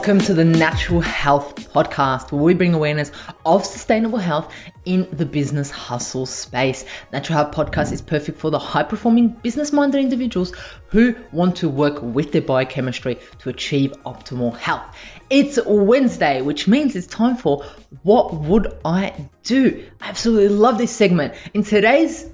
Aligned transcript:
Welcome 0.00 0.20
to 0.20 0.32
the 0.32 0.46
Natural 0.46 1.02
Health 1.02 1.74
Podcast, 1.74 2.32
where 2.32 2.42
we 2.42 2.54
bring 2.54 2.72
awareness 2.72 3.12
of 3.44 3.66
sustainable 3.66 4.16
health 4.16 4.50
in 4.86 5.06
the 5.12 5.26
business 5.26 5.70
hustle 5.70 6.24
space. 6.24 6.86
Natural 7.12 7.36
Health 7.36 7.54
Podcast 7.54 7.92
is 7.92 8.00
perfect 8.00 8.38
for 8.38 8.50
the 8.50 8.58
high 8.58 8.82
performing 8.82 9.28
business 9.28 9.74
minded 9.74 10.00
individuals 10.00 10.54
who 10.88 11.14
want 11.32 11.56
to 11.56 11.68
work 11.68 11.98
with 12.00 12.32
their 12.32 12.40
biochemistry 12.40 13.18
to 13.40 13.50
achieve 13.50 13.92
optimal 14.06 14.56
health. 14.56 14.96
It's 15.28 15.58
Wednesday, 15.66 16.40
which 16.40 16.66
means 16.66 16.96
it's 16.96 17.06
time 17.06 17.36
for 17.36 17.64
What 18.02 18.32
Would 18.32 18.78
I 18.82 19.12
Do? 19.42 19.86
I 20.00 20.08
absolutely 20.08 20.48
love 20.48 20.78
this 20.78 20.92
segment. 20.92 21.34
In 21.52 21.62
today's 21.62 22.24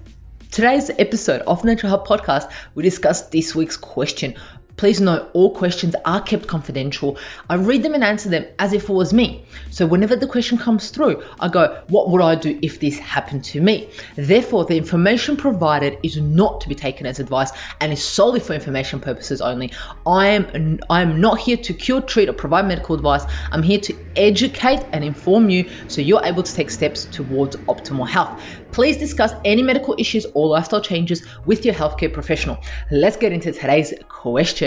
Today's 0.52 0.88
episode 0.88 1.42
of 1.42 1.64
Natural 1.64 1.90
Health 1.90 2.08
Podcast, 2.08 2.50
we 2.74 2.82
discuss 2.82 3.28
this 3.28 3.54
week's 3.54 3.76
question 3.76 4.36
Please 4.76 5.00
note 5.00 5.30
all 5.32 5.54
questions 5.54 5.94
are 6.04 6.20
kept 6.20 6.46
confidential. 6.46 7.16
I 7.48 7.54
read 7.54 7.82
them 7.82 7.94
and 7.94 8.04
answer 8.04 8.28
them 8.28 8.44
as 8.58 8.74
if 8.74 8.90
it 8.90 8.92
was 8.92 9.12
me. 9.14 9.46
So 9.70 9.86
whenever 9.86 10.16
the 10.16 10.26
question 10.26 10.58
comes 10.58 10.90
through, 10.90 11.22
I 11.40 11.48
go, 11.48 11.82
What 11.88 12.10
would 12.10 12.20
I 12.20 12.34
do 12.34 12.58
if 12.60 12.78
this 12.78 12.98
happened 12.98 13.44
to 13.44 13.60
me? 13.60 13.88
Therefore, 14.16 14.66
the 14.66 14.76
information 14.76 15.36
provided 15.36 15.98
is 16.02 16.18
not 16.18 16.60
to 16.60 16.68
be 16.68 16.74
taken 16.74 17.06
as 17.06 17.20
advice 17.20 17.52
and 17.80 17.90
is 17.90 18.04
solely 18.04 18.40
for 18.40 18.52
information 18.52 19.00
purposes 19.00 19.40
only. 19.40 19.72
I 20.06 20.28
am 20.28 20.80
I 20.90 21.00
am 21.00 21.20
not 21.20 21.38
here 21.38 21.56
to 21.56 21.72
cure, 21.72 22.02
treat, 22.02 22.28
or 22.28 22.34
provide 22.34 22.66
medical 22.66 22.94
advice. 22.94 23.24
I'm 23.50 23.62
here 23.62 23.80
to 23.80 23.96
educate 24.14 24.84
and 24.92 25.02
inform 25.02 25.48
you 25.48 25.70
so 25.88 26.02
you're 26.02 26.24
able 26.24 26.42
to 26.42 26.54
take 26.54 26.70
steps 26.70 27.06
towards 27.06 27.56
optimal 27.56 28.06
health. 28.06 28.42
Please 28.72 28.98
discuss 28.98 29.32
any 29.44 29.62
medical 29.62 29.94
issues 29.98 30.26
or 30.34 30.48
lifestyle 30.48 30.82
changes 30.82 31.26
with 31.46 31.64
your 31.64 31.74
healthcare 31.74 32.12
professional. 32.12 32.58
Let's 32.90 33.16
get 33.16 33.32
into 33.32 33.52
today's 33.52 33.94
question. 34.08 34.65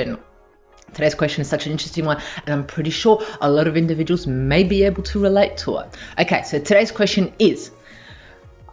Today's 0.94 1.16
question 1.16 1.42
is 1.42 1.48
such 1.48 1.66
an 1.66 1.72
interesting 1.72 2.06
one, 2.06 2.22
and 2.46 2.54
I'm 2.54 2.66
pretty 2.66 2.90
sure 2.90 3.24
a 3.42 3.50
lot 3.50 3.68
of 3.68 3.78
individuals 3.78 4.26
may 4.26 4.64
be 4.64 4.84
able 4.84 5.04
to 5.04 5.20
relate 5.20 5.58
to 5.58 5.78
it. 5.78 5.96
Okay, 6.20 6.42
so 6.44 6.60
today's 6.60 6.92
question 6.92 7.34
is 7.38 7.72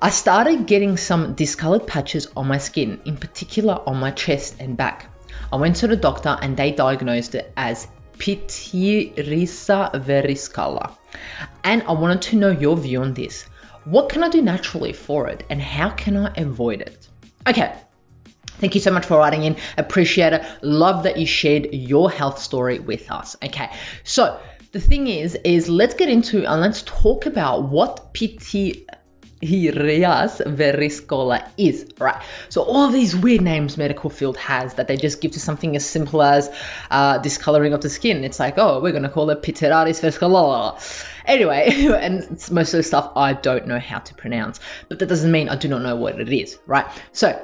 I 0.01 0.11
started 0.11 0.67
getting 0.67 0.97
some 0.97 1.35
discolored 1.35 1.87
patches 1.87 2.29
on 2.37 2.47
my 2.47 2.59
skin, 2.59 3.01
in 3.05 3.17
particular 3.17 3.81
on 3.87 3.97
my 3.99 4.11
chest 4.11 4.57
and 4.61 4.77
back. 4.77 5.11
I 5.53 5.57
went 5.57 5.77
to 5.77 5.87
the 5.89 5.97
doctor 5.97 6.37
and 6.41 6.57
they 6.57 6.73
diagnosed 6.73 7.35
it 7.35 7.53
as 7.57 7.87
pityriasis 8.19 9.93
verrucosa. 10.05 10.93
And 11.65 11.83
I 11.83 11.93
wanted 11.93 12.23
to 12.23 12.37
know 12.37 12.51
your 12.51 12.77
view 12.77 13.03
on 13.03 13.15
this. 13.15 13.45
What 13.85 14.09
can 14.09 14.25
I 14.25 14.29
do 14.29 14.43
naturally 14.43 14.93
for 14.93 15.29
it 15.29 15.45
and 15.49 15.61
how 15.61 15.91
can 15.91 16.17
I 16.17 16.33
avoid 16.37 16.81
it? 16.81 17.09
Okay, 17.47 17.73
Thank 18.59 18.75
you 18.75 18.81
so 18.81 18.91
much 18.91 19.07
for 19.07 19.19
writing 19.19 19.45
in. 19.45 19.57
Appreciate 19.77 20.33
it. 20.33 20.45
Love 20.63 21.03
that 21.05 21.19
you 21.19 21.27
shared 21.27 21.73
your 21.73 22.11
health 22.11 22.39
story 22.39 22.79
with 22.79 23.11
us. 23.11 23.37
Okay, 23.45 23.71
so 24.05 24.41
the 24.73 24.81
thing 24.81 25.09
is, 25.09 25.35
is 25.45 25.69
let's 25.69 25.95
get 25.95 26.09
into 26.09 26.47
and 26.47 26.61
let's 26.61 26.83
talk 26.83 27.27
about 27.27 27.65
what 27.65 28.15
PT 28.15 28.87
Hirias 29.43 30.41
verrucosa 30.41 31.49
is, 31.59 31.87
right? 31.99 32.23
So 32.49 32.63
all 32.63 32.89
these 32.89 33.15
weird 33.15 33.43
names 33.43 33.77
medical 33.77 34.09
field 34.09 34.39
has 34.39 34.75
that 34.75 34.89
they 34.89 34.97
just 34.97 35.21
give 35.21 35.33
to 35.33 35.41
something 35.41 35.77
as 35.77 35.85
simple 35.85 36.23
as 36.23 36.51
uh, 36.91 37.19
discoloring 37.19 37.75
of 37.75 37.83
the 37.83 37.91
skin. 37.91 38.25
It's 38.25 38.41
like, 38.41 38.55
oh, 38.57 38.81
we're 38.81 38.93
gonna 38.93 39.11
call 39.11 39.29
it 39.31 39.43
pityriasis 39.43 40.01
Veriscola. 40.01 40.81
Anyway, 41.27 41.69
and 42.01 42.23
most 42.51 42.73
of 42.73 42.79
the 42.79 42.83
stuff 42.83 43.13
I 43.17 43.35
don't 43.35 43.67
know 43.67 43.79
how 43.79 43.99
to 43.99 44.15
pronounce, 44.15 44.61
but 44.89 44.99
that 45.01 45.07
doesn't 45.07 45.31
mean 45.31 45.49
I 45.51 45.57
do 45.57 45.69
not 45.69 45.83
know 45.83 45.97
what 45.97 46.19
it 46.19 46.33
is, 46.33 46.59
right? 46.67 46.87
So 47.13 47.39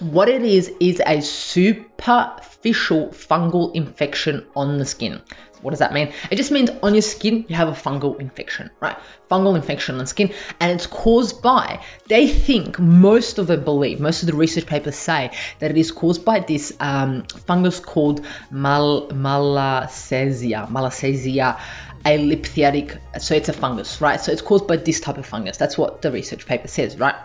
what 0.00 0.28
it 0.28 0.42
is 0.42 0.72
is 0.80 1.00
a 1.04 1.20
superficial 1.20 3.08
fungal 3.08 3.74
infection 3.74 4.46
on 4.54 4.78
the 4.78 4.84
skin. 4.84 5.22
What 5.62 5.70
does 5.70 5.80
that 5.80 5.92
mean? 5.92 6.12
It 6.30 6.36
just 6.36 6.50
means 6.50 6.70
on 6.82 6.94
your 6.94 7.02
skin 7.02 7.46
you 7.48 7.56
have 7.56 7.68
a 7.68 7.72
fungal 7.72 8.20
infection, 8.20 8.70
right? 8.80 8.96
Fungal 9.30 9.56
infection 9.56 9.98
on 9.98 10.06
skin, 10.06 10.32
and 10.60 10.70
it's 10.70 10.86
caused 10.86 11.42
by, 11.42 11.82
they 12.06 12.28
think, 12.28 12.78
most 12.78 13.38
of 13.38 13.46
them 13.46 13.64
believe, 13.64 13.98
most 13.98 14.22
of 14.22 14.28
the 14.28 14.36
research 14.36 14.66
papers 14.66 14.96
say 14.96 15.30
that 15.58 15.70
it 15.70 15.76
is 15.76 15.90
caused 15.90 16.24
by 16.24 16.40
this 16.40 16.72
um, 16.78 17.24
fungus 17.24 17.80
called 17.80 18.24
mal- 18.50 19.08
Malassezia, 19.08 20.68
Malassezia 20.68 21.58
elliptiatic. 22.04 22.98
So 23.20 23.34
it's 23.34 23.48
a 23.48 23.52
fungus, 23.52 24.00
right? 24.00 24.20
So 24.20 24.30
it's 24.30 24.42
caused 24.42 24.68
by 24.68 24.76
this 24.76 25.00
type 25.00 25.18
of 25.18 25.26
fungus. 25.26 25.56
That's 25.56 25.76
what 25.76 26.02
the 26.02 26.12
research 26.12 26.46
paper 26.46 26.68
says, 26.68 26.98
right? 26.98 27.16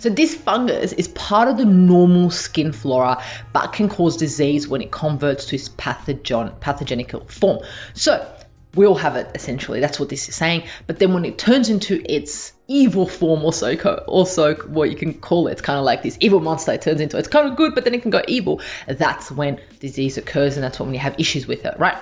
So 0.00 0.08
this 0.08 0.34
fungus 0.34 0.94
is 0.94 1.08
part 1.08 1.48
of 1.48 1.58
the 1.58 1.66
normal 1.66 2.30
skin 2.30 2.72
flora, 2.72 3.22
but 3.52 3.74
can 3.74 3.90
cause 3.90 4.16
disease 4.16 4.66
when 4.66 4.80
it 4.80 4.90
converts 4.90 5.44
to 5.46 5.56
its 5.56 5.68
pathogen, 5.68 6.58
pathogenic 6.58 7.30
form. 7.30 7.58
So 7.92 8.26
we 8.74 8.86
all 8.86 8.94
have 8.94 9.16
it 9.16 9.30
essentially. 9.34 9.80
That's 9.80 10.00
what 10.00 10.08
this 10.08 10.26
is 10.30 10.34
saying. 10.34 10.64
But 10.86 10.98
then 10.98 11.12
when 11.12 11.26
it 11.26 11.36
turns 11.36 11.68
into 11.68 12.02
its 12.10 12.54
evil 12.66 13.06
form, 13.06 13.44
also, 13.44 13.76
also 14.06 14.54
what 14.54 14.90
you 14.90 14.96
can 14.96 15.12
call 15.12 15.48
it, 15.48 15.52
it's 15.52 15.60
kind 15.60 15.78
of 15.78 15.84
like 15.84 16.02
this 16.02 16.16
evil 16.20 16.40
monster. 16.40 16.72
It 16.72 16.80
turns 16.80 17.02
into 17.02 17.18
it's 17.18 17.28
kind 17.28 17.50
of 17.50 17.56
good, 17.56 17.74
but 17.74 17.84
then 17.84 17.92
it 17.92 18.00
can 18.00 18.10
go 18.10 18.22
evil. 18.26 18.62
That's 18.88 19.30
when 19.30 19.60
disease 19.80 20.16
occurs, 20.16 20.56
and 20.56 20.64
that's 20.64 20.80
when 20.80 20.90
we 20.90 20.96
have 20.96 21.14
issues 21.18 21.46
with 21.46 21.66
it, 21.66 21.78
right? 21.78 21.98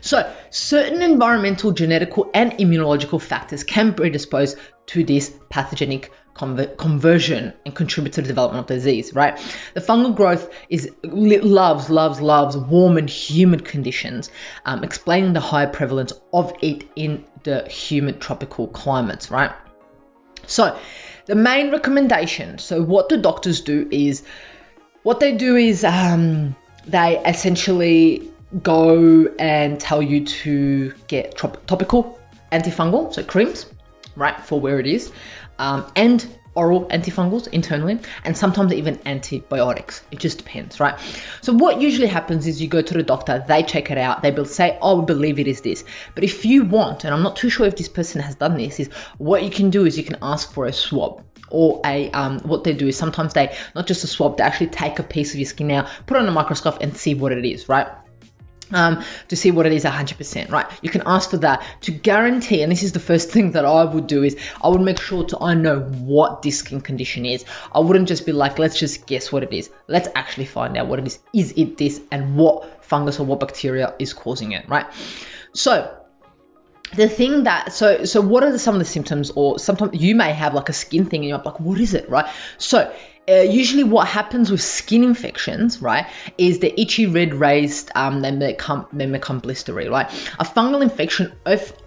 So, 0.00 0.32
certain 0.50 1.02
environmental, 1.02 1.72
genetical, 1.72 2.30
and 2.32 2.52
immunological 2.52 3.20
factors 3.20 3.64
can 3.64 3.92
predispose 3.92 4.56
to 4.86 5.04
this 5.04 5.34
pathogenic 5.50 6.10
conver- 6.36 6.76
conversion 6.76 7.52
and 7.64 7.74
contribute 7.74 8.12
to 8.14 8.22
the 8.22 8.28
development 8.28 8.60
of 8.60 8.66
disease, 8.66 9.14
right? 9.14 9.38
The 9.74 9.80
fungal 9.80 10.14
growth 10.14 10.50
is 10.68 10.90
loves, 11.02 11.90
loves, 11.90 12.20
loves 12.20 12.56
warm 12.56 12.96
and 12.98 13.08
humid 13.08 13.64
conditions, 13.64 14.30
um, 14.64 14.84
explaining 14.84 15.32
the 15.32 15.40
high 15.40 15.66
prevalence 15.66 16.12
of 16.32 16.52
it 16.62 16.84
in 16.96 17.24
the 17.44 17.66
humid 17.68 18.20
tropical 18.20 18.68
climates, 18.68 19.30
right? 19.30 19.52
So, 20.46 20.78
the 21.26 21.34
main 21.34 21.72
recommendation 21.72 22.58
so, 22.58 22.82
what 22.82 23.08
the 23.08 23.16
doctors 23.16 23.60
do 23.62 23.88
is 23.90 24.22
what 25.02 25.18
they 25.20 25.36
do 25.36 25.56
is 25.56 25.82
um, 25.84 26.54
they 26.86 27.18
essentially 27.24 28.30
go 28.62 29.26
and 29.38 29.80
tell 29.80 30.02
you 30.02 30.24
to 30.24 30.94
get 31.08 31.36
trop- 31.36 31.64
topical 31.66 32.18
antifungal, 32.52 33.12
so 33.12 33.22
creams, 33.24 33.66
right, 34.14 34.40
for 34.40 34.60
where 34.60 34.78
it 34.78 34.86
is, 34.86 35.12
um, 35.58 35.90
and 35.96 36.26
oral 36.56 36.86
antifungals 36.86 37.46
internally, 37.48 38.00
and 38.24 38.36
sometimes 38.36 38.72
even 38.72 38.98
antibiotics. 39.06 40.02
It 40.10 40.18
just 40.18 40.38
depends, 40.38 40.80
right? 40.80 40.98
So, 41.42 41.52
what 41.52 41.80
usually 41.80 42.08
happens 42.08 42.46
is 42.46 42.60
you 42.60 42.68
go 42.68 42.82
to 42.82 42.94
the 42.94 43.02
doctor, 43.02 43.44
they 43.46 43.62
check 43.62 43.90
it 43.90 43.98
out, 43.98 44.22
they 44.22 44.30
will 44.32 44.46
say, 44.46 44.78
Oh, 44.80 45.00
we 45.00 45.04
believe 45.04 45.38
it 45.38 45.46
is 45.46 45.60
this. 45.60 45.84
But 46.14 46.24
if 46.24 46.44
you 46.44 46.64
want, 46.64 47.04
and 47.04 47.14
I'm 47.14 47.22
not 47.22 47.36
too 47.36 47.50
sure 47.50 47.66
if 47.66 47.76
this 47.76 47.88
person 47.88 48.20
has 48.22 48.34
done 48.34 48.56
this, 48.56 48.80
is 48.80 48.88
what 49.18 49.44
you 49.44 49.50
can 49.50 49.70
do 49.70 49.84
is 49.84 49.96
you 49.96 50.04
can 50.04 50.18
ask 50.22 50.50
for 50.52 50.66
a 50.66 50.72
swab 50.72 51.22
or 51.48 51.80
a 51.84 52.10
um, 52.10 52.40
what 52.40 52.64
they 52.64 52.72
do 52.72 52.88
is 52.88 52.96
sometimes 52.96 53.34
they 53.34 53.54
not 53.74 53.86
just 53.86 54.02
a 54.02 54.06
swab 54.08 54.36
they 54.36 54.42
actually 54.42 54.66
take 54.66 54.98
a 54.98 55.02
piece 55.04 55.32
of 55.32 55.38
your 55.38 55.46
skin 55.46 55.68
now 55.68 55.88
put 56.06 56.16
on 56.16 56.26
a 56.26 56.32
microscope 56.32 56.78
and 56.80 56.96
see 56.96 57.14
what 57.14 57.30
it 57.30 57.44
is 57.44 57.68
right 57.68 57.86
um, 58.72 59.04
to 59.28 59.36
see 59.36 59.50
what 59.50 59.66
it 59.66 59.72
is 59.72 59.84
100% 59.84 60.50
right? 60.50 60.66
You 60.82 60.90
can 60.90 61.02
ask 61.06 61.30
for 61.30 61.38
that 61.38 61.64
to 61.82 61.90
guarantee 61.90 62.62
and 62.62 62.70
this 62.70 62.82
is 62.82 62.92
the 62.92 63.00
first 63.00 63.30
thing 63.30 63.52
that 63.52 63.64
i 63.64 63.84
would 63.84 64.06
do 64.06 64.22
is 64.22 64.36
i 64.62 64.68
would 64.68 64.80
make 64.80 65.00
sure 65.00 65.24
to 65.24 65.38
i 65.40 65.54
know 65.54 65.80
what 65.80 66.42
this 66.42 66.58
skin 66.58 66.80
condition 66.80 67.24
is. 67.24 67.44
I 67.72 67.80
wouldn't 67.80 68.08
just 68.08 68.26
be 68.26 68.32
like 68.32 68.58
let's 68.58 68.78
just 68.78 69.06
guess 69.06 69.30
what 69.30 69.42
it 69.42 69.52
is. 69.52 69.70
Let's 69.86 70.08
actually 70.14 70.46
find 70.46 70.76
out 70.76 70.86
what 70.88 70.98
it 70.98 71.06
is. 71.06 71.18
Is 71.32 71.52
it 71.56 71.76
this 71.76 72.00
and 72.10 72.36
what 72.36 72.84
fungus 72.84 73.20
or 73.20 73.26
what 73.26 73.40
bacteria 73.40 73.94
is 73.98 74.12
causing 74.12 74.52
it 74.52 74.68
right? 74.68 74.86
So 75.52 75.96
the 76.94 77.08
thing 77.08 77.44
that 77.44 77.72
so 77.72 78.04
so 78.04 78.20
what 78.20 78.44
are 78.44 78.52
the, 78.52 78.58
some 78.58 78.74
of 78.74 78.78
the 78.78 78.84
symptoms 78.84 79.30
or 79.30 79.58
sometimes 79.58 80.00
you 80.00 80.14
may 80.14 80.32
have 80.32 80.54
like 80.54 80.68
a 80.68 80.72
skin 80.72 81.06
thing 81.06 81.20
and 81.20 81.28
you're 81.28 81.38
like 81.38 81.60
what 81.60 81.80
is 81.80 81.94
it 81.94 82.08
right? 82.08 82.26
So 82.58 82.92
uh, 83.28 83.40
usually 83.40 83.82
what 83.82 84.06
happens 84.06 84.50
with 84.50 84.62
skin 84.62 85.02
infections, 85.02 85.82
right, 85.82 86.06
is 86.38 86.60
the 86.60 86.80
itchy 86.80 87.06
red 87.06 87.34
raised, 87.34 87.90
um, 87.96 88.22
become 88.38 88.86
then 88.92 89.10
become 89.10 89.40
blistery, 89.40 89.90
right? 89.90 90.06
A 90.38 90.44
fungal 90.44 90.80
infection 90.80 91.32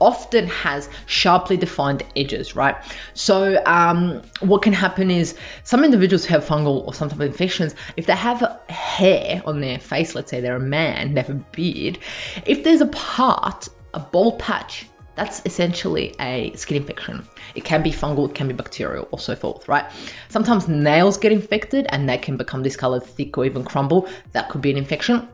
often 0.02 0.48
has 0.48 0.90
sharply 1.06 1.56
defined 1.56 2.04
edges, 2.16 2.56
right? 2.56 2.76
So 3.14 3.62
um, 3.66 4.22
what 4.42 4.64
can 4.64 4.74
happen 4.74 5.10
is 5.10 5.36
some 5.64 5.86
individuals 5.86 6.26
who 6.26 6.34
have 6.34 6.44
fungal 6.44 6.86
or 6.86 6.94
some 6.94 7.08
type 7.10 7.20
of 7.20 7.26
infections. 7.26 7.74
If 7.96 8.06
they 8.06 8.16
have 8.16 8.60
hair 8.68 9.42
on 9.46 9.62
their 9.62 9.80
face, 9.80 10.16
let's 10.16 10.30
say 10.30 10.42
they're 10.42 10.58
a 10.58 10.60
man, 10.60 11.14
they 11.14 11.22
have 11.22 11.30
a 11.30 11.46
beard, 11.54 12.00
if 12.46 12.66
there's 12.66 12.82
a 12.82 12.88
part, 12.88 13.70
a 13.94 14.00
bald 14.00 14.40
patch 14.40 14.89
that's 15.20 15.42
essentially 15.44 16.16
a 16.18 16.54
skin 16.56 16.78
infection. 16.78 17.28
It 17.54 17.66
can 17.66 17.84
be 17.84 17.92
fungal, 17.92 18.30
it 18.30 18.36
can 18.36 18.48
be 18.48 18.54
bacterial, 18.54 19.06
or 19.12 19.20
so 19.20 19.36
forth, 19.36 19.68
right? 19.68 19.86
Sometimes 20.30 20.70
nails 20.70 21.18
get 21.18 21.34
infected 21.34 21.88
and 21.90 22.08
they 22.08 22.18
can 22.18 22.38
become 22.38 22.64
discolored, 22.64 23.04
thick, 23.04 23.38
or 23.38 23.44
even 23.44 23.66
crumble. 23.66 24.08
That 24.32 24.48
could 24.48 24.62
be 24.62 24.72
an 24.72 24.78
infection 24.78 25.28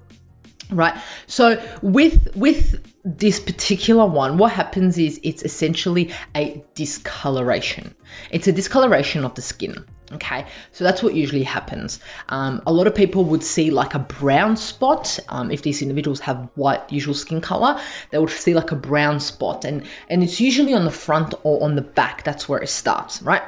right 0.72 1.00
so 1.28 1.62
with 1.84 2.36
with 2.36 2.84
this 3.04 3.40
particular 3.40 4.08
one 4.08 4.40
what 4.40 4.52
happens 4.52 4.98
is 4.98 5.20
it's 5.22 5.44
essentially 5.44 6.12
a 6.36 6.64
discoloration 6.74 7.94
it's 8.32 8.48
a 8.48 8.52
discoloration 8.52 9.26
of 9.26 9.36
the 9.36 9.44
skin 9.44 9.86
Okay, 10.12 10.46
so 10.72 10.84
that's 10.84 11.02
what 11.02 11.16
usually 11.16 11.42
happens. 11.42 12.00
Um, 12.30 12.62
a 12.68 12.72
lot 12.72 12.86
of 12.86 12.94
people 12.94 13.26
would 13.26 13.44
see 13.44 13.72
like 13.72 13.96
a 13.96 14.00
brown 14.00 14.56
spot. 14.56 15.20
Um, 15.30 15.50
if 15.50 15.64
these 15.64 15.82
individuals 15.82 16.20
have 16.20 16.48
white 16.54 16.92
usual 16.92 17.16
skin 17.16 17.42
color, 17.42 17.82
they 18.12 18.20
would 18.20 18.30
see 18.30 18.54
like 18.54 18.72
a 18.72 18.76
brown 18.76 19.20
spot, 19.20 19.66
and 19.66 19.84
and 20.08 20.22
it's 20.22 20.40
usually 20.40 20.76
on 20.76 20.86
the 20.86 20.92
front 20.92 21.34
or 21.44 21.64
on 21.64 21.76
the 21.76 21.82
back. 21.82 22.24
That's 22.24 22.48
where 22.48 22.62
it 22.62 22.70
starts, 22.70 23.24
right? 23.24 23.42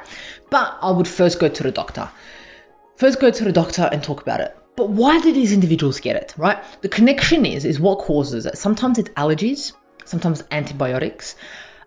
But 0.50 0.78
I 0.82 0.90
would 0.90 1.06
first 1.06 1.38
go 1.38 1.48
to 1.48 1.62
the 1.62 1.70
doctor. 1.70 2.10
First, 2.96 3.20
go 3.20 3.30
to 3.30 3.44
the 3.44 3.52
doctor 3.52 3.88
and 3.92 4.02
talk 4.02 4.20
about 4.22 4.40
it. 4.40 4.56
But 4.74 4.90
why 4.90 5.20
do 5.20 5.32
these 5.32 5.52
individuals 5.52 6.00
get 6.00 6.16
it, 6.16 6.34
right? 6.36 6.58
The 6.82 6.88
connection 6.88 7.46
is 7.46 7.64
is 7.64 7.78
what 7.78 8.00
causes 8.00 8.46
it. 8.46 8.58
Sometimes 8.58 8.98
it's 8.98 9.10
allergies, 9.10 9.72
sometimes 10.04 10.42
antibiotics, 10.50 11.36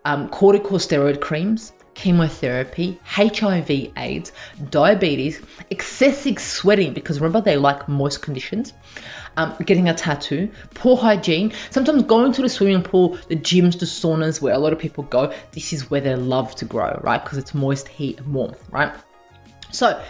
um, 0.05 0.29
corticosteroid 0.29 1.19
creams, 1.19 1.73
chemotherapy, 1.93 2.99
HIV, 3.03 3.69
AIDS, 3.97 4.31
diabetes, 4.69 5.41
excessive 5.69 6.39
sweating, 6.39 6.93
because 6.93 7.19
remember 7.19 7.41
they 7.41 7.57
like 7.57 7.87
moist 7.87 8.21
conditions, 8.21 8.73
um, 9.37 9.55
getting 9.65 9.89
a 9.89 9.93
tattoo, 9.93 10.51
poor 10.73 10.97
hygiene, 10.97 11.53
sometimes 11.69 12.03
going 12.03 12.33
to 12.33 12.41
the 12.41 12.49
swimming 12.49 12.83
pool, 12.83 13.17
the 13.27 13.35
gyms, 13.35 13.79
the 13.79 13.85
saunas 13.85 14.41
where 14.41 14.53
a 14.53 14.57
lot 14.57 14.73
of 14.73 14.79
people 14.79 15.03
go. 15.03 15.33
This 15.51 15.73
is 15.73 15.89
where 15.89 16.01
they 16.01 16.15
love 16.15 16.55
to 16.55 16.65
grow, 16.65 16.99
right? 17.03 17.23
Because 17.23 17.37
it's 17.37 17.53
moist, 17.53 17.87
heat, 17.87 18.19
and 18.19 18.33
warmth, 18.33 18.63
right? 18.71 18.93
So, 19.71 20.01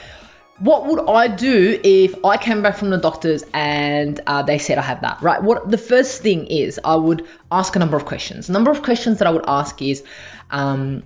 what 0.59 0.85
would 0.85 1.09
I 1.09 1.27
do 1.27 1.79
if 1.83 2.23
I 2.23 2.37
came 2.37 2.61
back 2.61 2.77
from 2.77 2.91
the 2.91 2.97
doctors 2.97 3.43
and 3.51 4.19
uh, 4.27 4.43
they 4.43 4.59
said 4.59 4.77
I 4.77 4.83
have 4.83 5.01
that, 5.01 5.19
right? 5.21 5.41
What 5.41 5.71
the 5.71 5.77
first 5.77 6.21
thing 6.21 6.45
is, 6.45 6.79
I 6.83 6.95
would 6.95 7.27
ask 7.51 7.75
a 7.75 7.79
number 7.79 7.97
of 7.97 8.05
questions. 8.05 8.47
A 8.47 8.51
number 8.51 8.69
of 8.69 8.83
questions 8.83 9.17
that 9.19 9.27
I 9.27 9.31
would 9.31 9.45
ask 9.47 9.81
is, 9.81 10.03
um, 10.51 11.01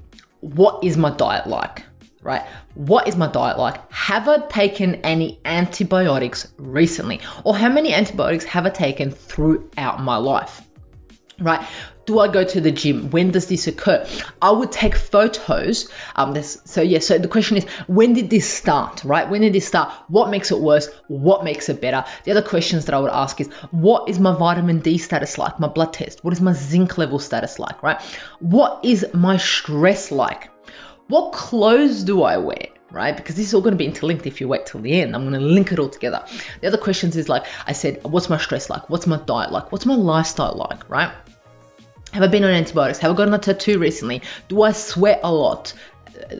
what 0.54 0.84
is 0.84 0.96
my 0.96 1.10
diet 1.10 1.48
like? 1.48 1.84
Right? 2.22 2.44
What 2.76 3.08
is 3.08 3.16
my 3.16 3.28
diet 3.28 3.58
like? 3.58 3.92
Have 3.92 4.28
I 4.28 4.38
taken 4.48 4.96
any 4.96 5.40
antibiotics 5.46 6.52
recently? 6.58 7.22
Or 7.44 7.56
how 7.56 7.70
many 7.70 7.94
antibiotics 7.94 8.46
have 8.46 8.66
I 8.66 8.70
taken 8.70 9.12
throughout 9.12 10.02
my 10.02 10.18
life? 10.18 10.62
Right? 11.40 11.66
Do 12.06 12.20
I 12.20 12.28
go 12.28 12.44
to 12.44 12.62
the 12.62 12.72
gym? 12.72 13.10
When 13.10 13.32
does 13.32 13.48
this 13.48 13.68
occur? 13.68 14.06
I 14.42 14.52
would 14.52 14.72
take 14.72 14.96
photos. 14.96 15.90
Um, 16.16 16.42
so 16.42 16.82
yeah. 16.82 17.00
So 17.00 17.18
the 17.18 17.28
question 17.28 17.58
is, 17.58 17.66
when 17.88 18.14
did 18.14 18.30
this 18.30 18.48
start? 18.48 19.04
Right? 19.04 19.30
When 19.30 19.42
did 19.42 19.54
this 19.54 19.68
start? 19.68 19.94
What 20.08 20.30
makes 20.30 20.52
it 20.52 20.60
worse? 20.60 20.90
What 21.08 21.44
makes 21.44 21.70
it 21.70 21.82
better? 21.82 22.06
The 22.24 22.32
other 22.32 22.42
questions 22.42 22.86
that 22.86 22.96
I 22.96 23.00
would 23.00 23.12
ask 23.12 23.40
is, 23.42 23.48
what 23.72 24.10
is 24.10 24.20
my 24.20 24.36
vitamin 24.36 24.80
D 24.80 24.98
status 24.98 25.38
like? 25.38 25.60
My 25.60 25.68
blood 25.68 25.94
test. 25.94 26.24
What 26.24 26.34
is 26.34 26.42
my 26.42 26.54
zinc 26.54 26.98
level 26.98 27.20
status 27.20 27.60
like? 27.60 27.82
Right? 27.82 28.02
What 28.40 28.84
is 28.84 29.06
my 29.14 29.38
stress 29.38 30.12
like? 30.12 30.50
What 31.08 31.34
clothes 31.34 32.04
do 32.04 32.24
I 32.24 32.38
wear? 32.38 32.68
right? 32.92 33.18
Because 33.18 33.36
this 33.36 33.48
is 33.48 33.54
all 33.54 33.62
going 33.62 33.74
to 33.74 33.78
be 33.78 33.86
interlinked 33.86 34.26
if 34.26 34.40
you 34.40 34.48
wait 34.48 34.66
till 34.68 34.80
the 34.80 35.02
end. 35.02 35.16
I'm 35.16 35.24
going 35.30 35.34
to 35.34 35.46
link 35.46 35.74
it 35.74 35.80
all 35.80 35.90
together. 35.90 36.24
The 36.62 36.68
other 36.68 36.78
questions 36.78 37.18
is 37.18 37.28
like 37.28 37.46
I 37.68 37.74
said, 37.74 38.02
what's 38.04 38.30
my 38.30 38.38
stress 38.38 38.70
like? 38.70 38.90
What's 38.90 39.06
my 39.06 39.18
diet 39.18 39.52
like? 39.52 39.72
What's 39.74 39.86
my 39.86 39.96
lifestyle 39.96 40.56
like, 40.56 40.90
right? 40.90 41.12
Have 42.16 42.24
I 42.24 42.28
been 42.28 42.46
on 42.46 42.52
antibiotics? 42.52 43.00
Have 43.00 43.12
I 43.12 43.14
gotten 43.14 43.34
a 43.34 43.38
tattoo 43.38 43.78
recently? 43.78 44.22
Do 44.48 44.62
I 44.62 44.72
sweat 44.72 45.20
a 45.22 45.34
lot? 45.34 45.74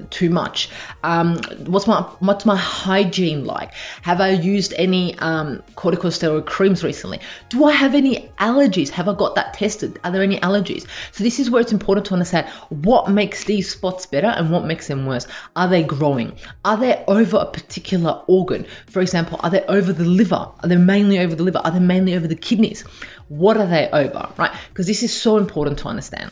Too 0.10 0.30
much. 0.30 0.70
Um, 1.04 1.38
what's 1.66 1.88
my 1.88 2.02
what's 2.20 2.46
my 2.46 2.56
hygiene 2.56 3.46
like? 3.46 3.74
Have 4.02 4.22
I 4.22 4.30
used 4.30 4.74
any 4.78 5.18
um, 5.20 5.64
corticosteroid 5.76 6.46
creams 6.46 6.84
recently? 6.84 7.20
Do 7.50 7.66
I 7.66 7.72
have 7.72 7.94
any 7.94 8.30
allergies? 8.40 8.90
Have 8.90 9.08
I 9.08 9.14
got 9.14 9.36
that 9.36 9.54
tested? 9.54 10.00
Are 10.04 10.12
there 10.12 10.24
any 10.24 10.40
allergies? 10.40 10.86
So 11.12 11.24
this 11.24 11.40
is 11.40 11.50
where 11.50 11.62
it's 11.62 11.72
important 11.72 12.08
to 12.08 12.14
understand 12.14 12.48
what 12.70 13.10
makes 13.10 13.44
these 13.44 13.70
spots 13.70 14.06
better 14.06 14.28
and 14.28 14.50
what 14.50 14.66
makes 14.66 14.88
them 14.88 15.06
worse. 15.06 15.28
Are 15.56 15.68
they 15.68 15.84
growing? 15.84 16.38
Are 16.64 16.78
they 16.78 17.04
over 17.08 17.38
a 17.38 17.46
particular 17.46 18.24
organ? 18.28 18.66
For 18.88 19.02
example, 19.02 19.40
are 19.44 19.50
they 19.50 19.62
over 19.64 19.94
the 19.94 20.06
liver? 20.06 20.36
Are 20.36 20.68
they 20.68 20.78
mainly 20.78 21.20
over 21.20 21.36
the 21.36 21.44
liver? 21.44 21.62
Are 21.64 21.72
they 21.72 21.80
mainly 21.80 22.16
over 22.16 22.28
the 22.28 22.36
kidneys? 22.36 22.82
What 23.28 23.58
are 23.58 23.68
they 23.68 23.90
over, 23.92 24.30
right? 24.38 24.56
Because 24.70 24.88
this 24.88 25.04
is 25.04 25.14
so 25.14 25.38
important 25.38 25.80
to 25.80 25.88
understand. 25.88 26.32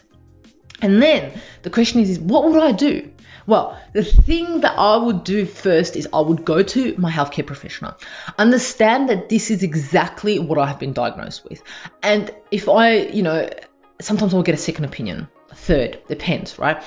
And 0.82 1.02
then 1.02 1.32
the 1.62 1.70
question 1.70 2.02
is, 2.02 2.10
is, 2.10 2.20
what 2.20 2.44
would 2.44 2.62
I 2.62 2.74
do? 2.74 3.10
Well, 3.46 3.80
the 3.94 4.04
thing 4.04 4.62
that 4.62 4.78
I 4.78 4.98
would 4.98 5.24
do 5.24 5.46
first 5.46 5.96
is 5.96 6.08
I 6.14 6.22
would 6.22 6.46
go 6.46 6.64
to 6.64 6.96
my 6.98 7.12
healthcare 7.12 7.46
professional, 7.46 7.96
understand 8.38 9.10
that 9.10 9.30
this 9.30 9.52
is 9.52 9.64
exactly 9.64 10.40
what 10.40 10.58
I 10.58 10.68
have 10.68 10.80
been 10.80 10.94
diagnosed 10.94 11.44
with. 11.50 11.62
And 12.02 12.34
if 12.52 12.70
I, 12.70 12.98
you 12.98 13.24
know, 13.24 13.50
sometimes 14.00 14.34
I'll 14.34 14.44
get 14.44 14.56
a 14.56 14.58
second 14.58 14.86
opinion, 14.86 15.28
third, 15.54 16.02
depends, 16.08 16.58
right? 16.58 16.82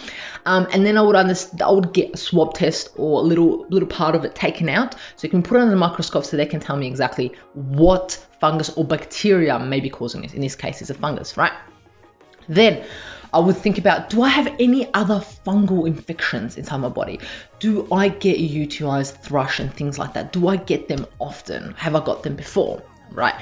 Um, 0.45 0.67
and 0.73 0.85
then 0.85 0.97
I 0.97 1.03
would 1.03 1.17
understand, 1.17 1.63
I 1.63 1.71
would 1.71 1.93
get 1.93 2.15
a 2.15 2.17
swab 2.17 2.55
test 2.55 2.91
or 2.97 3.21
a 3.21 3.23
little 3.23 3.67
little 3.69 3.89
part 3.89 4.15
of 4.15 4.25
it 4.25 4.35
taken 4.35 4.69
out, 4.69 4.95
so 4.95 5.27
you 5.27 5.29
can 5.29 5.43
put 5.43 5.57
it 5.57 5.61
under 5.61 5.71
the 5.71 5.77
microscope 5.77 6.25
so 6.25 6.37
they 6.37 6.47
can 6.47 6.61
tell 6.61 6.77
me 6.77 6.87
exactly 6.87 7.35
what 7.55 8.27
fungus 8.41 8.71
or 8.71 8.85
bacteria 8.85 9.59
may 9.59 9.81
be 9.81 9.91
causing 9.91 10.25
it. 10.25 10.35
In 10.35 10.41
this 10.41 10.57
case, 10.57 10.81
it's 10.81 10.91
a 10.91 10.95
fungus, 10.95 11.37
right? 11.37 11.53
Then 12.49 12.85
I 13.33 13.39
would 13.39 13.57
think 13.57 13.79
about 13.79 14.11
do 14.11 14.23
I 14.23 14.29
have 14.29 14.55
any 14.59 14.93
other 14.95 15.21
fungal 15.45 15.87
infections 15.87 16.57
inside 16.57 16.79
my 16.79 16.89
body? 16.89 17.21
Do 17.59 17.89
I 17.93 18.09
get 18.09 18.39
UTIs, 18.39 19.13
thrush, 19.13 19.61
and 19.61 19.73
things 19.73 19.99
like 19.99 20.15
that? 20.15 20.33
Do 20.33 20.49
I 20.49 20.57
get 20.57 20.89
them 20.89 21.07
often? 21.19 21.75
Have 21.75 21.95
I 21.95 22.05
got 22.05 22.23
them 22.23 22.37
before? 22.37 22.83
Right. 23.11 23.35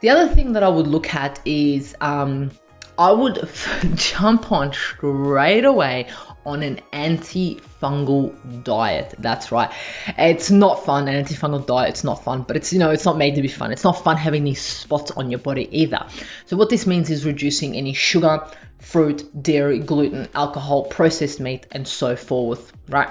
The 0.00 0.10
other 0.10 0.32
thing 0.32 0.52
that 0.52 0.62
I 0.62 0.68
would 0.68 0.86
look 0.86 1.14
at 1.14 1.40
is 1.44 1.96
um, 2.00 2.52
I 2.98 3.12
would 3.12 3.48
jump 3.94 4.50
on 4.52 4.72
straight 4.72 5.64
away 5.64 6.08
on 6.44 6.62
an 6.62 6.80
antifungal 6.92 8.64
diet. 8.64 9.14
That's 9.18 9.52
right. 9.52 9.70
It's 10.16 10.50
not 10.50 10.84
fun. 10.84 11.08
An 11.08 11.24
antifungal 11.24 11.66
diet, 11.66 11.90
it's 11.90 12.04
not 12.04 12.24
fun, 12.24 12.42
but 12.42 12.56
it's, 12.56 12.72
you 12.72 12.78
know, 12.78 12.90
it's 12.90 13.04
not 13.04 13.16
made 13.16 13.34
to 13.36 13.42
be 13.42 13.48
fun. 13.48 13.72
It's 13.72 13.84
not 13.84 14.02
fun 14.02 14.16
having 14.16 14.44
these 14.44 14.60
spots 14.60 15.10
on 15.10 15.30
your 15.30 15.40
body 15.40 15.68
either. 15.70 16.06
So 16.46 16.56
what 16.56 16.70
this 16.70 16.86
means 16.86 17.10
is 17.10 17.24
reducing 17.24 17.76
any 17.76 17.92
sugar, 17.92 18.46
fruit, 18.78 19.42
dairy, 19.42 19.78
gluten, 19.78 20.28
alcohol, 20.34 20.84
processed 20.84 21.40
meat, 21.40 21.66
and 21.72 21.86
so 21.86 22.16
forth, 22.16 22.72
right? 22.88 23.08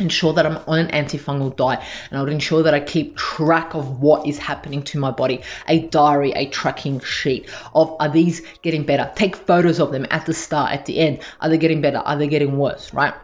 Ensure 0.00 0.32
that 0.34 0.46
I'm 0.46 0.58
on 0.66 0.78
an 0.78 0.88
antifungal 0.88 1.54
diet 1.54 1.80
and 2.10 2.18
I 2.18 2.22
would 2.22 2.32
ensure 2.32 2.62
that 2.62 2.74
I 2.74 2.80
keep 2.80 3.16
track 3.16 3.74
of 3.74 4.00
what 4.00 4.26
is 4.26 4.38
happening 4.38 4.82
to 4.84 4.98
my 4.98 5.10
body, 5.10 5.42
a 5.68 5.86
diary, 5.88 6.32
a 6.32 6.46
tracking 6.48 7.00
sheet 7.00 7.48
of 7.74 7.96
are 8.00 8.08
these 8.08 8.42
getting 8.62 8.84
better? 8.84 9.10
Take 9.14 9.36
photos 9.36 9.80
of 9.80 9.92
them 9.92 10.06
at 10.10 10.26
the 10.26 10.34
start, 10.34 10.72
at 10.72 10.86
the 10.86 10.98
end. 10.98 11.20
Are 11.40 11.48
they 11.48 11.58
getting 11.58 11.80
better? 11.80 11.98
Are 11.98 12.16
they 12.16 12.28
getting 12.28 12.56
worse? 12.56 12.92
Right? 12.92 13.14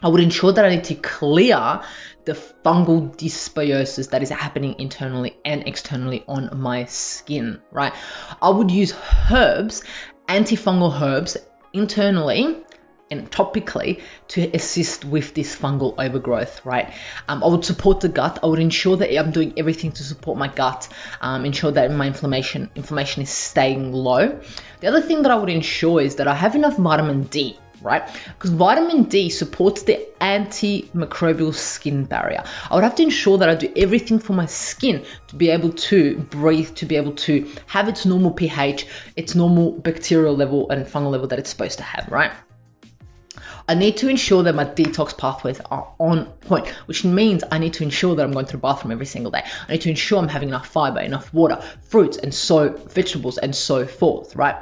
I 0.00 0.08
would 0.08 0.20
ensure 0.20 0.52
that 0.52 0.64
I 0.64 0.68
need 0.68 0.84
to 0.84 0.94
clear 0.94 1.82
the 2.24 2.32
fungal 2.32 3.16
dysbiosis 3.16 4.10
that 4.10 4.22
is 4.22 4.28
happening 4.28 4.76
internally 4.78 5.36
and 5.44 5.66
externally 5.66 6.24
on 6.28 6.50
my 6.60 6.84
skin, 6.84 7.60
right? 7.72 7.92
I 8.40 8.50
would 8.50 8.70
use 8.70 8.94
herbs, 9.30 9.82
antifungal 10.28 11.00
herbs 11.00 11.36
internally 11.72 12.58
and 13.10 13.30
topically 13.30 14.00
to 14.28 14.50
assist 14.54 15.04
with 15.04 15.34
this 15.34 15.56
fungal 15.56 15.94
overgrowth, 15.98 16.64
right? 16.64 16.92
Um, 17.28 17.42
I 17.42 17.48
would 17.48 17.64
support 17.64 18.00
the 18.00 18.08
gut. 18.08 18.38
I 18.42 18.46
would 18.46 18.58
ensure 18.58 18.96
that 18.96 19.16
I'm 19.18 19.30
doing 19.30 19.54
everything 19.56 19.92
to 19.92 20.04
support 20.04 20.38
my 20.38 20.48
gut, 20.48 20.88
um, 21.20 21.44
ensure 21.44 21.70
that 21.72 21.90
my 21.90 22.06
inflammation 22.06 22.70
inflammation 22.74 23.22
is 23.22 23.30
staying 23.30 23.92
low. 23.92 24.40
The 24.80 24.86
other 24.88 25.00
thing 25.00 25.22
that 25.22 25.30
I 25.30 25.36
would 25.36 25.48
ensure 25.48 26.00
is 26.00 26.16
that 26.16 26.28
I 26.28 26.34
have 26.34 26.54
enough 26.54 26.76
vitamin 26.76 27.24
D. 27.24 27.58
Right? 27.80 28.02
Because 28.24 28.50
vitamin 28.50 29.04
D 29.04 29.30
supports 29.30 29.84
the 29.84 30.04
antimicrobial 30.20 31.54
skin 31.54 32.06
barrier. 32.06 32.42
I 32.68 32.74
would 32.74 32.82
have 32.82 32.96
to 32.96 33.04
ensure 33.04 33.38
that 33.38 33.48
I 33.48 33.54
do 33.54 33.72
everything 33.76 34.18
for 34.18 34.32
my 34.32 34.46
skin 34.46 35.04
to 35.28 35.36
be 35.36 35.50
able 35.50 35.70
to 35.70 36.18
breathe, 36.18 36.74
to 36.74 36.86
be 36.86 36.96
able 36.96 37.12
to 37.12 37.48
have 37.66 37.88
its 37.88 38.04
normal 38.04 38.32
pH, 38.32 38.84
its 39.14 39.36
normal 39.36 39.70
bacterial 39.70 40.34
level 40.34 40.68
and 40.70 40.86
fungal 40.86 41.12
level 41.12 41.28
that 41.28 41.38
it's 41.38 41.50
supposed 41.50 41.78
to 41.78 41.84
have, 41.84 42.08
right? 42.10 42.32
I 43.68 43.74
need 43.74 43.98
to 43.98 44.08
ensure 44.08 44.42
that 44.44 44.54
my 44.54 44.64
detox 44.64 45.16
pathways 45.16 45.60
are 45.70 45.92
on 45.98 46.24
point, 46.40 46.68
which 46.86 47.04
means 47.04 47.44
I 47.52 47.58
need 47.58 47.74
to 47.74 47.82
ensure 47.82 48.16
that 48.16 48.22
I'm 48.22 48.32
going 48.32 48.46
to 48.46 48.52
the 48.52 48.58
bathroom 48.58 48.92
every 48.92 49.04
single 49.04 49.30
day. 49.30 49.42
I 49.68 49.72
need 49.72 49.82
to 49.82 49.90
ensure 49.90 50.18
I'm 50.18 50.28
having 50.28 50.48
enough 50.48 50.68
fiber, 50.68 51.00
enough 51.00 51.34
water, 51.34 51.60
fruits, 51.82 52.16
and 52.16 52.34
so 52.34 52.70
vegetables, 52.70 53.36
and 53.36 53.54
so 53.54 53.86
forth, 53.86 54.34
right? 54.34 54.56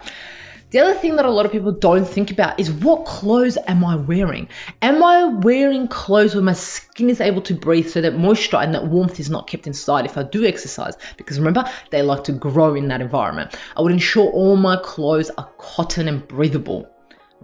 The 0.72 0.80
other 0.80 0.94
thing 0.94 1.14
that 1.16 1.24
a 1.24 1.30
lot 1.30 1.46
of 1.46 1.52
people 1.52 1.70
don't 1.70 2.04
think 2.04 2.32
about 2.32 2.58
is 2.58 2.68
what 2.68 3.04
clothes 3.04 3.56
am 3.68 3.84
I 3.84 3.94
wearing? 3.94 4.48
Am 4.82 5.00
I 5.04 5.22
wearing 5.22 5.86
clothes 5.86 6.34
where 6.34 6.42
my 6.42 6.54
skin 6.54 7.08
is 7.08 7.20
able 7.20 7.42
to 7.42 7.54
breathe 7.54 7.88
so 7.88 8.00
that 8.00 8.18
moisture 8.18 8.56
and 8.56 8.74
that 8.74 8.88
warmth 8.88 9.20
is 9.20 9.30
not 9.30 9.46
kept 9.46 9.68
inside 9.68 10.04
if 10.04 10.18
I 10.18 10.24
do 10.24 10.44
exercise? 10.44 10.96
Because 11.16 11.38
remember, 11.38 11.64
they 11.90 12.02
like 12.02 12.24
to 12.24 12.32
grow 12.32 12.74
in 12.74 12.88
that 12.88 13.00
environment. 13.00 13.54
I 13.76 13.82
would 13.82 13.92
ensure 13.92 14.28
all 14.28 14.56
my 14.56 14.76
clothes 14.82 15.30
are 15.38 15.48
cotton 15.58 16.08
and 16.08 16.26
breathable 16.26 16.90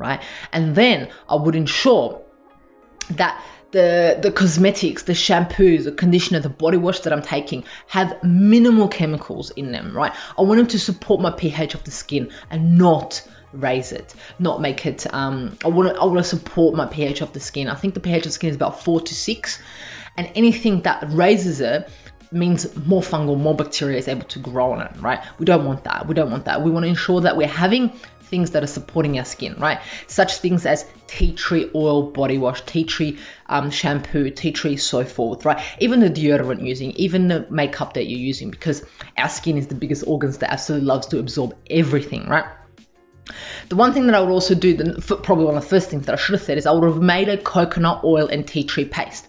right? 0.02 0.21
And 0.52 0.75
then 0.75 1.09
I 1.28 1.37
would 1.37 1.54
ensure 1.54 2.21
that 3.11 3.42
the 3.73 4.18
the 4.21 4.30
cosmetics, 4.30 5.04
the 5.04 5.14
shampoos, 5.14 5.85
the 5.85 5.92
conditioner, 5.92 6.40
the 6.40 6.49
body 6.64 6.76
wash 6.76 7.00
that 7.00 7.12
I'm 7.12 7.23
taking 7.23 7.64
have 7.87 8.23
minimal 8.23 8.88
chemicals 8.88 9.50
in 9.50 9.73
them, 9.73 9.97
right? 9.97 10.12
I 10.38 10.42
want 10.42 10.59
them 10.59 10.66
to 10.68 10.78
support 10.78 11.21
my 11.21 11.30
pH 11.30 11.75
of 11.75 11.85
the 11.85 11.90
skin 11.90 12.30
and 12.50 12.78
not 12.78 13.26
raise 13.52 13.92
it, 13.92 14.14
not 14.38 14.61
make 14.61 14.87
it. 14.87 15.06
Um, 15.12 15.56
I 15.64 15.68
want 15.68 15.94
to 15.94 16.00
I 16.00 16.04
want 16.04 16.18
to 16.18 16.25
support 16.25 16.75
my 16.75 16.87
pH 16.87 17.23
of 17.23 17.32
the 17.32 17.40
skin. 17.40 17.68
I 17.68 17.75
think 17.75 17.94
the 17.94 18.00
pH 18.00 18.18
of 18.18 18.25
the 18.25 18.30
skin 18.30 18.50
is 18.50 18.56
about 18.56 18.82
four 18.82 19.00
to 19.00 19.14
six, 19.14 19.61
and 20.16 20.30
anything 20.35 20.82
that 20.82 21.04
raises 21.09 21.61
it 21.61 21.88
means 22.32 22.75
more 22.76 23.02
fungal, 23.02 23.38
more 23.38 23.54
bacteria 23.54 23.99
is 23.99 24.09
able 24.09 24.25
to 24.25 24.38
grow 24.38 24.73
on 24.73 24.80
it, 24.80 24.90
right? 25.00 25.21
We 25.38 25.44
don't 25.44 25.64
want 25.66 25.85
that. 25.85 26.06
We 26.06 26.14
don't 26.14 26.30
want 26.30 26.47
that. 26.47 26.62
We 26.62 26.71
want 26.71 26.85
to 26.85 26.88
ensure 26.88 27.21
that 27.23 27.37
we're 27.37 27.47
having 27.47 27.92
things 28.32 28.52
that 28.52 28.64
are 28.64 28.74
supporting 28.78 29.18
our 29.18 29.26
skin, 29.26 29.54
right? 29.58 29.78
Such 30.06 30.38
things 30.38 30.64
as 30.64 30.86
tea 31.06 31.34
tree 31.34 31.70
oil 31.74 32.10
body 32.10 32.38
wash, 32.38 32.62
tea 32.62 32.84
tree 32.84 33.18
um, 33.46 33.70
shampoo, 33.70 34.30
tea 34.30 34.52
tree 34.52 34.78
so 34.78 35.04
forth, 35.04 35.44
right? 35.44 35.62
Even 35.80 36.00
the 36.00 36.08
deodorant 36.08 36.60
you're 36.60 36.68
using, 36.68 36.92
even 36.92 37.28
the 37.28 37.46
makeup 37.50 37.92
that 37.92 38.06
you're 38.06 38.18
using, 38.18 38.50
because 38.50 38.82
our 39.18 39.28
skin 39.28 39.58
is 39.58 39.66
the 39.66 39.74
biggest 39.74 40.04
organs 40.06 40.38
that 40.38 40.50
absolutely 40.50 40.86
loves 40.86 41.08
to 41.08 41.18
absorb 41.18 41.54
everything, 41.68 42.26
right? 42.26 42.46
The 43.68 43.76
one 43.76 43.92
thing 43.92 44.06
that 44.06 44.14
I 44.14 44.20
would 44.20 44.30
also 44.30 44.54
do, 44.54 44.74
the, 44.74 45.18
probably 45.22 45.44
one 45.44 45.54
of 45.56 45.62
the 45.62 45.68
first 45.68 45.90
things 45.90 46.06
that 46.06 46.14
I 46.14 46.16
should 46.16 46.32
have 46.32 46.42
said, 46.42 46.56
is 46.56 46.64
I 46.64 46.72
would 46.72 46.84
have 46.84 47.02
made 47.02 47.28
a 47.28 47.36
coconut 47.36 48.02
oil 48.02 48.28
and 48.28 48.48
tea 48.48 48.64
tree 48.64 48.86
paste. 48.86 49.28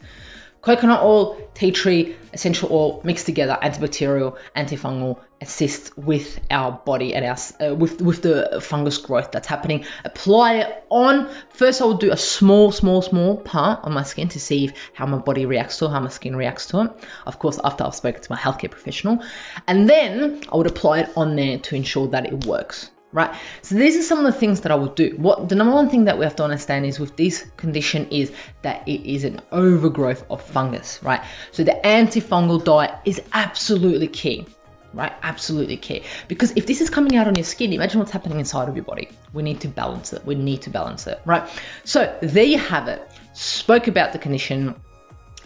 Coconut 0.64 1.04
oil, 1.04 1.38
tea 1.54 1.72
tree, 1.72 2.16
essential 2.32 2.70
oil 2.72 3.02
mixed 3.04 3.26
together, 3.26 3.58
antibacterial, 3.62 4.38
antifungal, 4.56 5.20
assists 5.42 5.96
with 5.98 6.40
our 6.50 6.72
body 6.72 7.14
and 7.14 7.26
our 7.26 7.36
uh, 7.60 7.76
with 7.76 8.02
with 8.02 8.22
the 8.22 8.62
fungus 8.62 8.98
growth 8.98 9.30
that's 9.34 9.46
happening. 9.46 9.84
Apply 10.06 10.60
it 10.60 10.86
on. 10.90 11.30
First, 11.50 11.82
I 11.82 11.86
will 11.86 11.98
do 11.98 12.14
a 12.14 12.18
small, 12.18 12.72
small, 12.72 13.02
small 13.02 13.36
part 13.36 13.84
on 13.84 13.92
my 13.92 14.04
skin 14.04 14.30
to 14.30 14.40
see 14.40 14.66
if, 14.66 14.74
how 14.94 15.06
my 15.06 15.18
body 15.18 15.46
reacts 15.46 15.80
to 15.80 15.86
it, 15.86 15.90
how 15.90 16.00
my 16.00 16.08
skin 16.08 16.34
reacts 16.34 16.68
to 16.68 16.86
it. 16.86 16.92
Of 17.26 17.40
course, 17.40 17.60
after 17.62 17.84
I've 17.84 17.94
spoken 17.94 18.22
to 18.22 18.32
my 18.32 18.38
healthcare 18.38 18.72
professional, 18.72 19.22
and 19.68 19.90
then 19.90 20.44
I 20.50 20.56
would 20.56 20.68
apply 20.68 21.00
it 21.02 21.10
on 21.18 21.36
there 21.36 21.58
to 21.58 21.76
ensure 21.76 22.08
that 22.08 22.26
it 22.26 22.46
works 22.46 22.90
right? 23.14 23.34
So 23.62 23.76
these 23.76 23.96
are 23.96 24.02
some 24.02 24.18
of 24.18 24.26
the 24.26 24.38
things 24.38 24.62
that 24.62 24.72
I 24.72 24.76
would 24.76 24.96
do. 24.96 25.16
What 25.18 25.48
the 25.48 25.56
number 25.56 25.74
one 25.74 25.90
thing 25.90 26.06
that 26.06 26.18
we 26.18 26.26
have 26.26 26.36
to 26.38 26.44
understand 26.44 26.86
is 26.86 27.00
with 27.00 27.16
this 27.16 27.46
condition 27.56 28.08
is 28.10 28.32
that 28.64 28.86
it 28.88 29.10
is 29.10 29.24
an 29.24 29.40
overgrowth 29.52 30.26
of 30.30 30.42
fungus, 30.42 31.02
right? 31.04 31.22
So 31.52 31.64
the 31.64 31.80
antifungal 31.84 32.64
diet 32.64 32.96
is 33.06 33.22
absolutely 33.32 34.08
key. 34.08 34.48
Right, 34.96 35.12
absolutely 35.24 35.78
key. 35.78 36.04
Because 36.28 36.52
if 36.56 36.68
this 36.68 36.80
is 36.80 36.92
coming 36.92 37.16
out 37.16 37.26
on 37.26 37.34
your 37.34 37.44
skin, 37.46 37.74
imagine 37.74 37.98
what's 37.98 38.12
happening 38.12 38.38
inside 38.38 38.70
of 38.70 38.76
your 38.76 38.86
body. 38.86 39.10
We 39.34 39.42
need 39.42 39.60
to 39.62 39.68
balance 39.68 40.14
it. 40.14 40.24
We 40.24 40.36
need 40.36 40.62
to 40.64 40.70
balance 40.70 41.08
it, 41.08 41.20
right? 41.26 41.50
So 41.84 42.16
there 42.22 42.44
you 42.44 42.60
have 42.60 42.88
it. 42.88 43.02
Spoke 43.34 43.88
about 43.88 44.14
the 44.14 44.20
condition, 44.20 44.76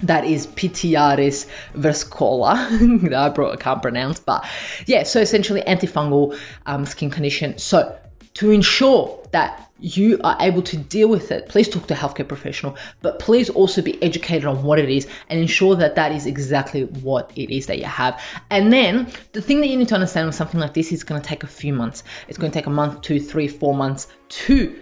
that 0.04 0.26
is 0.26 0.48
Pityriasis 0.48 1.48
versicolor 1.74 3.02
that 3.02 3.14
I 3.18 3.30
brought 3.30 3.54
I 3.54 3.58
can't 3.58 3.82
pronounce, 3.82 4.20
but 4.20 4.46
yeah, 4.86 5.04
so 5.04 5.20
essentially 5.20 5.62
antifungal 5.62 6.38
um, 6.66 6.86
skin 6.86 7.10
condition. 7.10 7.58
So 7.58 7.98
to 8.36 8.52
ensure 8.52 9.28
that 9.32 9.68
you 9.80 10.20
are 10.24 10.38
able 10.40 10.62
to 10.64 10.78
deal 10.78 11.08
with 11.08 11.32
it, 11.32 11.50
please 11.50 11.70
talk 11.70 11.88
to 11.88 11.94
a 11.94 11.98
healthcare 11.98 12.28
professional, 12.28 12.78
but 13.02 13.20
please 13.20 13.50
also 13.50 13.82
be 13.82 14.02
educated 14.02 14.46
on 14.46 14.64
what 14.64 14.80
it 14.80 14.90
is 14.90 15.08
and 15.30 15.40
ensure 15.40 15.76
that 15.76 15.96
that 15.96 16.12
is 16.12 16.26
exactly 16.26 16.86
what 16.86 17.32
it 17.36 17.54
is 17.56 17.68
that 17.68 17.78
you 17.78 17.86
have. 17.86 18.22
And 18.50 18.72
then 18.74 19.08
the 19.34 19.42
thing 19.42 19.62
that 19.62 19.68
you 19.68 19.78
need 19.78 19.88
to 19.90 19.96
understand 19.96 20.28
with 20.28 20.36
something 20.36 20.60
like 20.60 20.74
this 20.74 20.92
is 20.92 21.04
going 21.04 21.22
to 21.22 21.28
take 21.28 21.44
a 21.44 21.48
few 21.48 21.74
months. 21.74 22.04
It's 22.28 22.38
going 22.38 22.52
to 22.52 22.58
take 22.58 22.66
a 22.66 22.72
month, 22.72 23.02
two, 23.02 23.20
three, 23.20 23.48
four 23.48 23.76
months 23.76 24.08
to 24.30 24.82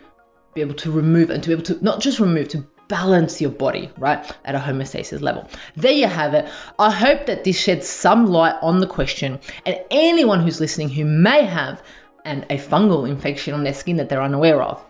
be 0.53 0.61
able 0.61 0.75
to 0.75 0.91
remove 0.91 1.29
and 1.29 1.43
to 1.43 1.49
be 1.49 1.53
able 1.53 1.63
to 1.63 1.83
not 1.83 1.99
just 1.99 2.19
remove, 2.19 2.49
to 2.49 2.65
balance 2.87 3.41
your 3.41 3.51
body, 3.51 3.91
right, 3.97 4.25
at 4.43 4.55
a 4.55 4.59
homeostasis 4.59 5.21
level. 5.21 5.49
There 5.75 5.91
you 5.91 6.07
have 6.07 6.33
it. 6.33 6.49
I 6.77 6.91
hope 6.91 7.25
that 7.27 7.43
this 7.43 7.59
sheds 7.59 7.87
some 7.87 8.27
light 8.27 8.55
on 8.61 8.79
the 8.79 8.87
question, 8.87 9.39
and 9.65 9.79
anyone 9.91 10.41
who's 10.41 10.59
listening 10.59 10.89
who 10.89 11.05
may 11.05 11.45
have 11.45 11.81
an, 12.23 12.45
a 12.49 12.57
fungal 12.57 13.07
infection 13.07 13.53
on 13.53 13.63
their 13.63 13.73
skin 13.73 13.97
that 13.97 14.09
they're 14.09 14.21
unaware 14.21 14.61
of. 14.61 14.83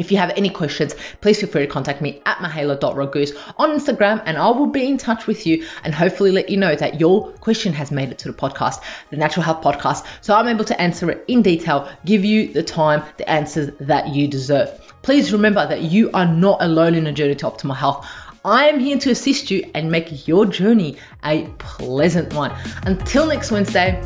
If 0.00 0.10
you 0.10 0.16
have 0.16 0.32
any 0.34 0.48
questions, 0.48 0.94
please 1.20 1.40
feel 1.40 1.50
free 1.50 1.60
to 1.60 1.66
contact 1.66 2.00
me 2.00 2.22
at 2.24 2.38
mihaela.raguz 2.38 3.36
on 3.58 3.78
Instagram 3.78 4.22
and 4.24 4.38
I 4.38 4.48
will 4.48 4.68
be 4.68 4.88
in 4.88 4.96
touch 4.96 5.26
with 5.26 5.46
you 5.46 5.66
and 5.84 5.94
hopefully 5.94 6.32
let 6.32 6.48
you 6.48 6.56
know 6.56 6.74
that 6.74 6.98
your 6.98 7.32
question 7.32 7.74
has 7.74 7.90
made 7.90 8.10
it 8.10 8.16
to 8.20 8.32
the 8.32 8.36
podcast, 8.36 8.82
the 9.10 9.18
Natural 9.18 9.44
Health 9.44 9.62
Podcast, 9.62 10.06
so 10.22 10.34
I'm 10.34 10.48
able 10.48 10.64
to 10.64 10.80
answer 10.80 11.10
it 11.10 11.22
in 11.28 11.42
detail, 11.42 11.90
give 12.06 12.24
you 12.24 12.50
the 12.50 12.62
time, 12.62 13.02
the 13.18 13.28
answers 13.28 13.72
that 13.80 14.08
you 14.08 14.26
deserve. 14.26 14.70
Please 15.02 15.34
remember 15.34 15.68
that 15.68 15.82
you 15.82 16.10
are 16.14 16.26
not 16.26 16.62
alone 16.62 16.94
in 16.94 17.06
a 17.06 17.12
journey 17.12 17.34
to 17.34 17.44
optimal 17.44 17.76
health. 17.76 18.08
I 18.42 18.68
am 18.68 18.80
here 18.80 18.96
to 19.00 19.10
assist 19.10 19.50
you 19.50 19.70
and 19.74 19.90
make 19.90 20.26
your 20.26 20.46
journey 20.46 20.96
a 21.22 21.44
pleasant 21.58 22.32
one. 22.32 22.56
Until 22.84 23.26
next 23.26 23.50
Wednesday, 23.50 24.02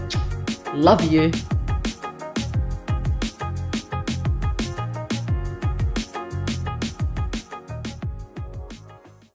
love 0.74 1.04
you 1.04 1.30